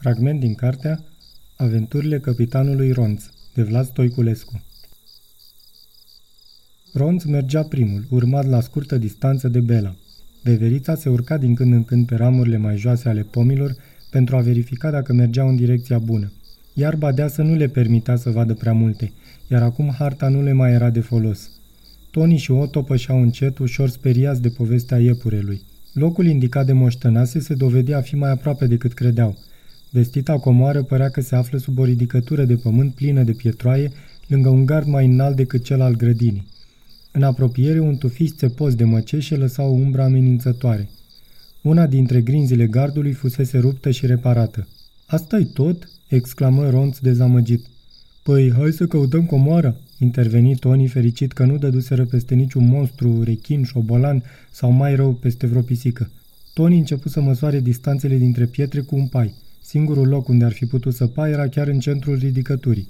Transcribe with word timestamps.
Fragment 0.00 0.40
din 0.40 0.54
cartea 0.54 1.04
Aventurile 1.56 2.18
capitanului 2.18 2.92
Ronț, 2.92 3.24
de 3.54 3.62
Vlad 3.62 3.86
Stoiculescu. 3.86 4.62
Ronț 6.92 7.24
mergea 7.24 7.62
primul, 7.62 8.06
urmat 8.10 8.46
la 8.46 8.60
scurtă 8.60 8.98
distanță 8.98 9.48
de 9.48 9.60
Bela. 9.60 9.94
Veverița 10.42 10.94
se 10.94 11.08
urca 11.08 11.36
din 11.36 11.54
când 11.54 11.72
în 11.72 11.84
când 11.84 12.06
pe 12.06 12.14
ramurile 12.14 12.56
mai 12.56 12.76
joase 12.76 13.08
ale 13.08 13.22
pomilor 13.22 13.76
pentru 14.10 14.36
a 14.36 14.40
verifica 14.40 14.90
dacă 14.90 15.12
mergeau 15.12 15.48
în 15.48 15.56
direcția 15.56 15.98
bună. 15.98 16.32
Iarba 16.74 17.12
deasă 17.12 17.42
nu 17.42 17.54
le 17.54 17.66
permitea 17.66 18.16
să 18.16 18.30
vadă 18.30 18.54
prea 18.54 18.72
multe, 18.72 19.12
iar 19.48 19.62
acum 19.62 19.94
harta 19.98 20.28
nu 20.28 20.42
le 20.42 20.52
mai 20.52 20.72
era 20.72 20.90
de 20.90 21.00
folos. 21.00 21.50
Toni 22.10 22.36
și 22.36 22.50
Otto 22.50 22.82
pășeau 22.82 23.22
încet, 23.22 23.58
ușor 23.58 23.88
speriați 23.88 24.42
de 24.42 24.48
povestea 24.48 24.98
iepurelui. 24.98 25.62
Locul 25.92 26.26
indicat 26.26 26.66
de 26.66 26.72
moștănase 26.72 27.40
se 27.40 27.54
dovedea 27.54 27.98
a 27.98 28.00
fi 28.00 28.16
mai 28.16 28.30
aproape 28.30 28.66
decât 28.66 28.92
credeau– 28.92 29.38
Vestita 29.92 30.38
comoară 30.38 30.82
părea 30.82 31.08
că 31.08 31.20
se 31.20 31.34
află 31.34 31.58
sub 31.58 31.78
o 31.78 31.84
ridicătură 31.84 32.44
de 32.44 32.56
pământ 32.56 32.94
plină 32.94 33.22
de 33.22 33.32
pietroaie, 33.32 33.90
lângă 34.26 34.48
un 34.48 34.66
gard 34.66 34.86
mai 34.86 35.06
înalt 35.06 35.36
decât 35.36 35.64
cel 35.64 35.80
al 35.80 35.94
grădinii. 35.94 36.46
În 37.12 37.22
apropiere, 37.22 37.80
un 37.80 37.96
tufiș 37.96 38.30
țepos 38.30 38.74
de 38.74 38.84
măceșe 38.84 39.36
lăsa 39.36 39.62
o 39.62 39.70
umbră 39.70 40.02
amenințătoare. 40.02 40.88
Una 41.62 41.86
dintre 41.86 42.20
grinzile 42.20 42.66
gardului 42.66 43.12
fusese 43.12 43.58
ruptă 43.58 43.90
și 43.90 44.06
reparată. 44.06 44.68
Asta-i 45.06 45.44
tot?" 45.44 45.90
exclamă 46.08 46.70
Ronț 46.70 46.98
dezamăgit. 46.98 47.64
Păi, 48.22 48.52
hai 48.52 48.72
să 48.72 48.86
căutăm 48.86 49.26
comoara!" 49.26 49.74
interveni 49.98 50.54
Tony 50.54 50.86
fericit 50.86 51.32
că 51.32 51.44
nu 51.44 51.58
dăduseră 51.58 52.04
peste 52.04 52.34
niciun 52.34 52.66
monstru, 52.66 53.22
rechin, 53.22 53.64
șobolan 53.64 54.22
sau 54.50 54.70
mai 54.70 54.94
rău 54.94 55.12
peste 55.12 55.46
vreo 55.46 55.62
pisică. 55.62 56.10
Tony 56.54 56.78
început 56.78 57.12
să 57.12 57.20
măsoare 57.20 57.60
distanțele 57.60 58.16
dintre 58.16 58.44
pietre 58.44 58.80
cu 58.80 58.96
un 58.96 59.06
pai– 59.06 59.34
Singurul 59.62 60.08
loc 60.08 60.28
unde 60.28 60.44
ar 60.44 60.52
fi 60.52 60.66
putut 60.66 60.94
săpa 60.94 61.28
era 61.28 61.48
chiar 61.48 61.68
în 61.68 61.78
centrul 61.78 62.16
ridicăturii. 62.16 62.88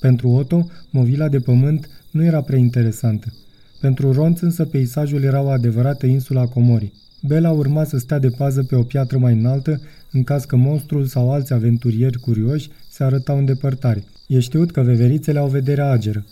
Pentru 0.00 0.28
Otto, 0.28 0.66
movila 0.90 1.28
de 1.28 1.40
pământ 1.40 1.88
nu 2.10 2.24
era 2.24 2.42
prea 2.42 2.58
interesantă. 2.58 3.32
Pentru 3.80 4.12
Ronț 4.12 4.40
însă 4.40 4.64
peisajul 4.64 5.22
era 5.22 5.40
o 5.40 5.48
adevărată 5.48 6.06
insula 6.06 6.46
Comorii. 6.46 6.92
Bela 7.26 7.50
urma 7.50 7.84
să 7.84 7.98
stea 7.98 8.18
de 8.18 8.28
pază 8.28 8.62
pe 8.62 8.74
o 8.74 8.82
piatră 8.82 9.18
mai 9.18 9.32
înaltă, 9.32 9.80
în 10.10 10.24
caz 10.24 10.44
că 10.44 10.56
monstrul 10.56 11.04
sau 11.04 11.32
alți 11.32 11.52
aventurieri 11.52 12.18
curioși 12.18 12.70
se 12.90 13.04
arătau 13.04 13.38
în 13.38 13.44
depărtare. 13.44 14.04
E 14.26 14.38
știut 14.38 14.70
că 14.70 14.80
veverițele 14.80 15.38
au 15.38 15.48
vederea 15.48 15.90
ageră. 15.90 16.24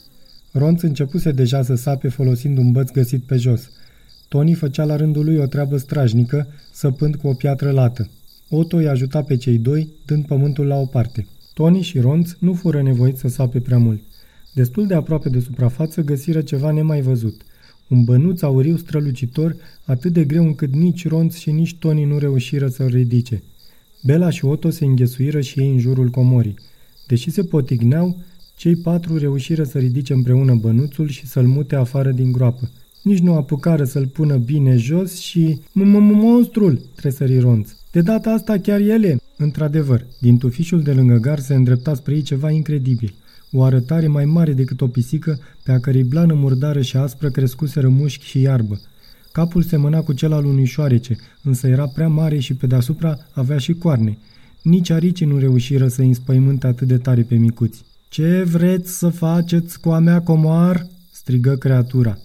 Ronț 0.53 0.83
începuse 0.83 1.33
deja 1.33 1.63
să 1.63 1.75
sape 1.75 2.09
folosind 2.09 2.59
un 2.59 2.73
băț 2.73 2.91
găsit 2.91 3.23
pe 3.23 3.37
jos. 3.37 3.71
Tony 4.29 4.55
făcea 4.55 4.85
la 4.85 4.97
rândul 4.97 5.25
lui 5.25 5.37
o 5.37 5.47
treabă 5.47 5.77
strajnică, 5.77 6.47
săpând 6.73 7.15
cu 7.15 7.29
o 7.29 7.35
piatră 7.35 7.71
lată. 7.71 8.09
Otto 8.55 8.77
îi 8.77 8.89
ajuta 8.89 9.23
pe 9.23 9.37
cei 9.37 9.59
doi, 9.59 9.89
dând 10.07 10.27
pământul 10.27 10.67
la 10.67 10.77
o 10.77 10.85
parte. 10.85 11.27
Tony 11.55 11.83
și 11.83 11.99
Ronț 11.99 12.33
nu 12.39 12.55
fură 12.55 12.83
nevoiți 12.83 13.21
să 13.21 13.29
sape 13.29 13.61
prea 13.61 13.79
mult. 13.79 14.01
Destul 14.55 14.87
de 14.87 14.95
aproape 14.95 15.29
de 15.29 15.41
suprafață 15.41 16.03
găsiră 16.03 16.41
ceva 16.41 16.71
nemai 16.71 17.01
văzut. 17.01 17.43
Un 17.89 18.05
bănuț 18.05 18.43
auriu 18.43 18.77
strălucitor, 18.77 19.57
atât 19.85 20.13
de 20.13 20.25
greu 20.25 20.45
încât 20.45 20.75
nici 20.75 21.09
Ronț 21.09 21.37
și 21.37 21.51
nici 21.51 21.77
Tony 21.79 22.05
nu 22.05 22.19
reușiră 22.19 22.69
să-l 22.69 22.87
ridice. 22.87 23.43
Bela 24.03 24.31
și 24.31 24.45
Otto 24.45 24.71
se 24.71 24.85
înghesuiră 24.85 25.41
și 25.41 25.61
ei 25.61 25.71
în 25.71 25.79
jurul 25.79 26.09
comorii. 26.09 26.55
Deși 27.07 27.31
se 27.31 27.45
potigneau, 27.45 28.23
cei 28.57 28.77
patru 28.77 29.17
reușiră 29.17 29.65
să 29.65 29.79
ridice 29.79 30.13
împreună 30.13 30.55
bănuțul 30.55 31.09
și 31.09 31.27
să-l 31.27 31.47
mute 31.47 31.77
afară 31.77 32.11
din 32.11 32.33
groapă. 32.33 32.71
Nici 33.03 33.19
nu 33.19 33.35
apucară 33.35 33.85
să-l 33.85 34.07
pună 34.07 34.37
bine 34.37 34.77
jos 34.77 35.19
și... 35.19 35.61
Monstrul! 35.73 36.81
tresări 36.95 37.39
Ronț. 37.39 37.71
De 37.91 38.01
data 38.01 38.31
asta 38.31 38.59
chiar 38.59 38.81
ele. 38.81 39.17
Într-adevăr, 39.37 40.07
din 40.21 40.39
tufișul 40.39 40.83
de 40.83 40.93
lângă 40.93 41.17
gar 41.17 41.39
se 41.39 41.55
îndrepta 41.55 41.95
spre 41.95 42.15
ei 42.15 42.23
ceva 42.23 42.51
incredibil. 42.51 43.15
O 43.53 43.63
arătare 43.63 44.07
mai 44.07 44.25
mare 44.25 44.53
decât 44.53 44.81
o 44.81 44.87
pisică, 44.87 45.39
pe 45.65 45.73
a 45.73 45.81
cărei 45.81 46.05
blană 46.05 46.35
murdară 46.35 46.81
și 46.81 46.97
aspră 46.97 47.31
crescuseră 47.31 47.89
mușchi 47.89 48.25
și 48.25 48.41
iarbă. 48.41 48.81
Capul 49.33 49.63
semăna 49.63 50.01
cu 50.01 50.13
cel 50.13 50.33
al 50.33 50.45
unui 50.45 50.65
șoarece, 50.65 51.17
însă 51.43 51.67
era 51.67 51.87
prea 51.87 52.09
mare 52.09 52.39
și 52.39 52.55
pe 52.55 52.67
deasupra 52.67 53.19
avea 53.33 53.59
și 53.59 53.73
coarne. 53.73 54.19
Nici 54.63 54.91
aricii 54.91 55.27
nu 55.27 55.39
reușiră 55.39 55.89
să 55.89 56.03
înspăimânte 56.03 56.67
atât 56.67 56.89
de 56.89 56.99
tare 56.99 57.23
pe 57.23 57.35
micuți. 57.35 57.85
Ce 58.09 58.43
vreți 58.43 58.99
să 58.99 59.09
faceți 59.09 59.81
cu 59.81 59.91
a 59.91 59.99
mea 59.99 60.23
comoar?" 60.23 60.87
strigă 61.11 61.55
creatura. 61.55 62.19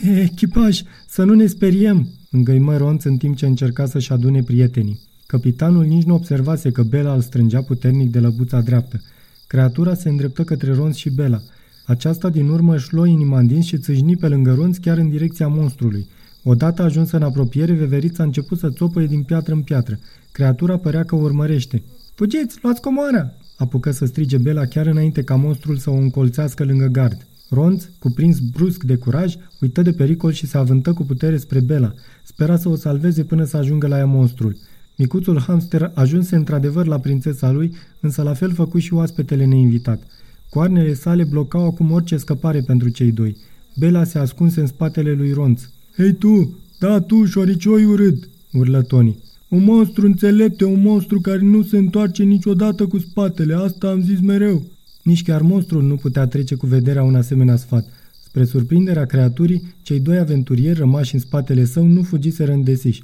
Echipaj, 0.00 0.82
să 1.08 1.24
nu 1.24 1.34
ne 1.34 1.46
speriem!" 1.46 2.08
îngăimă 2.30 2.76
Ronț 2.76 3.04
în 3.04 3.16
timp 3.16 3.36
ce 3.36 3.46
încerca 3.46 3.86
să-și 3.86 4.12
adune 4.12 4.42
prietenii. 4.42 5.00
Capitanul 5.26 5.84
nici 5.84 6.04
nu 6.04 6.14
observase 6.14 6.70
că 6.70 6.82
Bela 6.82 7.14
îl 7.14 7.20
strângea 7.20 7.62
puternic 7.62 8.10
de 8.10 8.18
lăbuța 8.18 8.60
dreaptă. 8.60 9.00
Creatura 9.46 9.94
se 9.94 10.08
îndreptă 10.08 10.42
către 10.44 10.72
Ronț 10.72 10.96
și 10.96 11.10
Bela. 11.10 11.42
Aceasta 11.86 12.28
din 12.28 12.48
urmă 12.48 12.74
își 12.74 12.94
luă 12.94 13.06
inima 13.06 13.38
în 13.38 13.46
dinți 13.46 13.66
și 13.66 13.78
țâșni 13.78 14.16
pe 14.16 14.28
lângă 14.28 14.54
Ronț 14.54 14.76
chiar 14.76 14.98
în 14.98 15.08
direcția 15.08 15.48
monstrului. 15.48 16.06
Odată 16.42 16.82
ajunsă 16.82 17.16
în 17.16 17.22
apropiere, 17.22 17.72
veverița 17.72 18.22
a 18.22 18.26
început 18.26 18.58
să 18.58 18.70
țopăie 18.70 19.06
din 19.06 19.22
piatră 19.22 19.54
în 19.54 19.62
piatră. 19.62 19.98
Creatura 20.32 20.76
părea 20.76 21.04
că 21.04 21.14
o 21.14 21.18
urmărește. 21.18 21.82
Fugiți, 22.14 22.58
luați 22.62 22.80
comoara! 22.80 23.32
Apucă 23.56 23.90
să 23.90 24.04
strige 24.04 24.38
Bela 24.38 24.64
chiar 24.64 24.86
înainte 24.86 25.22
ca 25.22 25.34
monstrul 25.34 25.76
să 25.76 25.90
o 25.90 25.94
încolțească 25.94 26.64
lângă 26.64 26.86
gard. 26.86 27.26
Ronț, 27.54 27.84
cuprins 27.98 28.38
brusc 28.38 28.82
de 28.82 28.96
curaj, 28.96 29.34
uită 29.60 29.82
de 29.82 29.92
pericol 29.92 30.32
și 30.32 30.46
se 30.46 30.58
avântă 30.58 30.92
cu 30.92 31.02
putere 31.02 31.36
spre 31.36 31.60
Bela. 31.60 31.92
Spera 32.22 32.56
să 32.56 32.68
o 32.68 32.76
salveze 32.76 33.24
până 33.24 33.44
să 33.44 33.56
ajungă 33.56 33.86
la 33.86 33.98
ea 33.98 34.06
monstrul. 34.06 34.56
Micuțul 34.96 35.38
hamster 35.38 35.90
ajunse 35.94 36.36
într-adevăr 36.36 36.86
la 36.86 36.98
prințesa 36.98 37.50
lui, 37.50 37.74
însă 38.00 38.22
la 38.22 38.34
fel 38.34 38.52
făcu 38.52 38.78
și 38.78 38.94
oaspetele 38.94 39.44
neinvitat. 39.44 40.02
Coarnele 40.50 40.94
sale 40.94 41.24
blocau 41.24 41.66
acum 41.66 41.90
orice 41.90 42.16
scăpare 42.16 42.60
pentru 42.60 42.88
cei 42.88 43.12
doi. 43.12 43.36
Bela 43.78 44.04
se 44.04 44.18
ascunse 44.18 44.60
în 44.60 44.66
spatele 44.66 45.12
lui 45.12 45.32
Ronț. 45.32 45.62
Hei 45.96 46.12
tu, 46.12 46.58
da 46.78 47.00
tu, 47.00 47.24
șoricioi 47.24 47.84
urât!" 47.84 48.28
urlă 48.52 48.82
Tony. 48.82 49.18
Un 49.48 49.64
monstru 49.64 50.06
înțelept 50.06 50.60
e 50.60 50.64
un 50.64 50.80
monstru 50.80 51.20
care 51.20 51.40
nu 51.40 51.62
se 51.62 51.76
întoarce 51.76 52.22
niciodată 52.22 52.86
cu 52.86 52.98
spatele, 52.98 53.54
asta 53.54 53.88
am 53.88 54.02
zis 54.02 54.20
mereu. 54.20 54.62
Nici 55.02 55.22
chiar 55.22 55.40
monstrul 55.40 55.82
nu 55.82 55.96
putea 55.96 56.26
trece 56.26 56.54
cu 56.54 56.66
vederea 56.66 57.02
un 57.02 57.14
asemenea 57.14 57.56
sfat. 57.56 57.88
Spre 58.24 58.44
surprinderea 58.44 59.04
creaturii, 59.04 59.74
cei 59.82 60.00
doi 60.00 60.18
aventurieri 60.18 60.78
rămași 60.78 61.14
în 61.14 61.20
spatele 61.20 61.64
său 61.64 61.86
nu 61.86 62.02
fugiseră 62.02 62.52
în 62.52 62.62
desiș. 62.62 63.00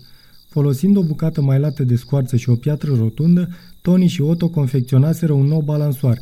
Folosind 0.48 0.96
o 0.96 1.02
bucată 1.02 1.42
mai 1.42 1.58
lată 1.58 1.82
de 1.82 1.96
scoarță 1.96 2.36
și 2.36 2.48
o 2.48 2.54
piatră 2.54 2.94
rotundă, 2.98 3.48
Tony 3.82 4.06
și 4.06 4.20
Otto 4.20 4.48
confecționaseră 4.48 5.32
un 5.32 5.46
nou 5.46 5.60
balansoar. 5.60 6.18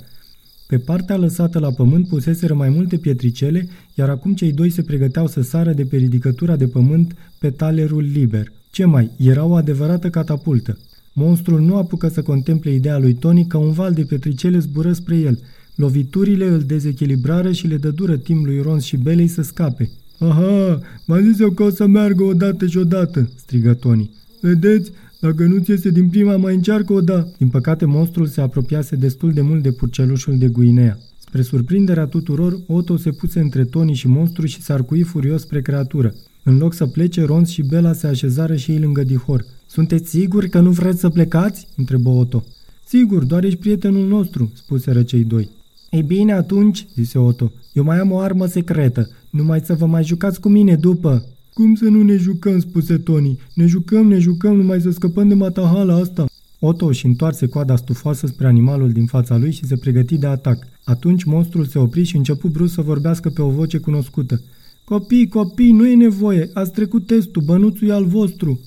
Pe 0.67 0.79
partea 0.79 1.17
lăsată 1.17 1.59
la 1.59 1.71
pământ 1.71 2.09
puseseră 2.09 2.55
mai 2.55 2.69
multe 2.69 2.97
pietricele, 2.97 3.69
iar 3.95 4.09
acum 4.09 4.35
cei 4.35 4.53
doi 4.53 4.71
se 4.71 4.83
pregăteau 4.83 5.27
să 5.27 5.43
sară 5.43 5.73
de 5.73 5.85
pe 5.85 5.97
ridicătura 5.97 6.57
de 6.57 6.67
pământ 6.67 7.17
pe 7.39 7.51
talerul 7.51 8.03
liber. 8.03 8.53
Ce 8.71 8.85
mai, 8.85 9.11
era 9.17 9.45
o 9.45 9.55
adevărată 9.55 10.11
catapultă. 10.11 10.79
Monstrul 11.13 11.61
nu 11.61 11.77
apucă 11.77 12.09
să 12.09 12.23
contemple 12.23 12.73
ideea 12.73 12.99
lui 12.99 13.15
Tony 13.15 13.47
că 13.47 13.57
un 13.57 13.73
val 13.73 13.93
de 13.93 14.05
pietricele 14.05 14.59
zbură 14.59 14.93
spre 14.93 15.17
el– 15.17 15.39
Loviturile 15.77 16.47
îl 16.47 16.61
dezechilibrară 16.61 17.53
și 17.53 17.67
le 17.67 17.77
dădură 17.77 18.17
timp 18.17 18.45
lui 18.45 18.61
Rons 18.61 18.85
și 18.85 18.97
Belei 18.97 19.27
să 19.27 19.43
scape. 19.43 19.91
Aha, 20.19 20.81
m-am 21.07 21.31
zis 21.31 21.41
eu 21.41 21.51
că 21.51 21.63
o 21.63 21.71
să 21.71 21.87
meargă 21.87 22.23
odată 22.23 22.67
și 22.67 22.79
odată, 22.79 23.31
strigă 23.37 23.75
Tony. 23.75 24.11
Vedeți, 24.41 24.91
dacă 25.21 25.45
nu-ți 25.45 25.71
iese 25.71 25.91
din 25.91 26.09
prima, 26.09 26.37
mai 26.37 26.55
încearcă 26.55 26.93
o 26.93 27.01
da. 27.01 27.29
Din 27.39 27.49
păcate, 27.49 27.85
monstrul 27.85 28.27
se 28.27 28.41
apropiase 28.41 28.97
destul 28.97 29.33
de 29.33 29.41
mult 29.41 29.63
de 29.63 29.73
purcelușul 29.73 30.39
de 30.39 30.47
Guinea. 30.47 30.99
Spre 31.19 31.43
surprinderea 31.43 32.07
tuturor, 32.07 32.61
Otto 32.67 32.97
se 32.97 33.11
puse 33.11 33.41
între 33.41 33.65
Tony 33.65 33.95
și 33.95 34.09
monstru 34.09 34.47
și 34.47 34.63
s-a 34.63 34.75
arcui 34.75 35.03
furios 35.03 35.41
spre 35.41 35.63
creatură. 35.63 36.15
În 36.43 36.59
loc 36.59 36.75
să 36.75 36.87
plece, 36.87 37.23
Rons 37.23 37.49
și 37.49 37.63
Bela 37.63 37.93
se 37.93 38.07
așezară 38.07 38.57
și 38.57 38.71
ei 38.71 38.79
lângă 38.79 39.03
Dihor. 39.03 39.45
Sunteți 39.67 40.11
siguri 40.11 40.49
că 40.49 40.61
nu 40.61 40.71
vreți 40.71 41.01
să 41.01 41.09
plecați?" 41.09 41.69
întrebă 41.77 42.09
Otto. 42.09 42.45
Sigur, 42.87 43.25
doar 43.25 43.45
ești 43.45 43.59
prietenul 43.59 44.07
nostru," 44.07 44.53
spuseră 44.55 45.03
cei 45.03 45.25
doi. 45.25 45.49
Ei 45.97 46.03
bine 46.03 46.33
atunci, 46.33 46.87
zise 46.95 47.19
Otto, 47.19 47.53
eu 47.73 47.85
mai 47.85 47.99
am 47.99 48.13
o 48.13 48.19
armă 48.19 48.47
secretă, 48.47 49.11
numai 49.31 49.61
să 49.61 49.75
vă 49.75 49.87
mai 49.87 50.05
jucați 50.05 50.41
cu 50.41 50.49
mine 50.49 50.75
după. 50.75 51.25
Cum 51.55 51.75
să 51.75 51.85
nu 51.85 52.03
ne 52.03 52.17
jucăm, 52.17 52.61
spuse 52.61 52.97
Tony. 52.99 53.39
Ne 53.55 53.67
jucăm, 53.67 54.07
ne 54.07 54.19
jucăm, 54.19 54.57
numai 54.57 54.81
să 54.81 54.91
scăpăm 54.91 55.29
de 55.29 55.35
matahala 55.35 55.95
asta. 55.95 56.25
Otto 56.61 56.87
își 56.87 57.07
întoarse 57.07 57.47
coada 57.47 57.77
stufoasă 57.77 58.27
spre 58.27 58.47
animalul 58.47 58.93
din 58.93 59.07
fața 59.07 59.37
lui 59.37 59.53
și 59.53 59.65
se 59.65 59.77
pregăti 59.77 60.19
de 60.19 60.27
atac. 60.27 60.59
Atunci 60.85 61.25
monstrul 61.25 61.65
se 61.65 61.79
opri 61.79 62.05
și 62.05 62.17
începu 62.17 62.49
brusc 62.49 62.75
să 62.75 62.81
vorbească 62.81 63.29
pe 63.29 63.43
o 63.43 63.51
voce 63.51 63.79
cunoscută. 63.79 64.43
Copii, 64.85 65.29
copii, 65.29 65.73
nu 65.73 65.87
e 65.87 65.95
nevoie, 65.95 66.51
ați 66.53 66.73
trecut 66.73 67.07
testul, 67.07 67.43
bănuțul 67.43 67.89
e 67.89 67.93
al 67.93 68.05
vostru. 68.05 68.61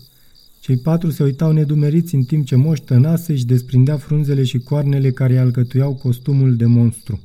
Cei 0.60 0.78
patru 0.78 1.10
se 1.10 1.24
uitau 1.24 1.52
nedumeriți 1.52 2.16
în 2.16 2.24
timp 2.24 2.46
ce 2.46 2.56
Moș 2.56 2.80
Tănase 2.80 3.32
își 3.32 3.46
desprindea 3.46 3.98
frunzele 3.98 4.44
și 4.44 4.58
coarnele 4.58 5.12
care 5.12 5.34
îi 5.34 5.40
alcătuiau 5.40 5.96
costumul 5.96 6.56
de 6.56 6.66
monstru. 6.66 7.24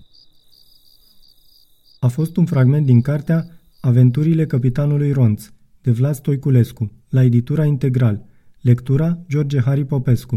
A 2.01 2.09
fost 2.09 2.37
un 2.37 2.45
fragment 2.45 2.87
din 2.87 3.01
cartea 3.01 3.49
Aventurile 3.81 4.47
capitanului 4.47 5.13
Ronț, 5.13 5.49
de 5.83 5.91
Vlad 5.91 6.15
Stoiculescu, 6.15 6.93
la 7.09 7.23
editura 7.23 7.65
Integral. 7.65 8.27
Lectura 8.61 9.19
George 9.29 9.61
Hari 9.61 9.85
Popescu 9.85 10.33